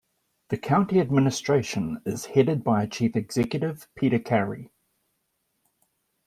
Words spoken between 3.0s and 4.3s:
Executive, Peter